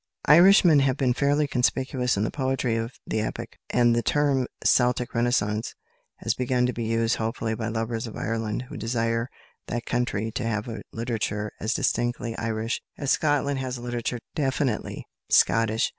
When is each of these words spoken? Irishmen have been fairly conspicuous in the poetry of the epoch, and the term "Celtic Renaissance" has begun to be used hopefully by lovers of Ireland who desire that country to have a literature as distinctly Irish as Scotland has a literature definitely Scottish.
Irishmen 0.25 0.79
have 0.79 0.97
been 0.97 1.13
fairly 1.13 1.45
conspicuous 1.45 2.17
in 2.17 2.23
the 2.23 2.31
poetry 2.31 2.75
of 2.75 2.93
the 3.05 3.19
epoch, 3.21 3.55
and 3.69 3.93
the 3.95 4.01
term 4.01 4.47
"Celtic 4.65 5.13
Renaissance" 5.13 5.75
has 6.21 6.33
begun 6.33 6.65
to 6.65 6.73
be 6.73 6.85
used 6.85 7.17
hopefully 7.17 7.53
by 7.53 7.67
lovers 7.67 8.07
of 8.07 8.15
Ireland 8.17 8.63
who 8.63 8.77
desire 8.77 9.29
that 9.67 9.85
country 9.85 10.31
to 10.31 10.43
have 10.43 10.67
a 10.67 10.81
literature 10.91 11.51
as 11.59 11.75
distinctly 11.75 12.35
Irish 12.37 12.81
as 12.97 13.11
Scotland 13.11 13.59
has 13.59 13.77
a 13.77 13.81
literature 13.81 14.17
definitely 14.33 15.05
Scottish. 15.29 15.89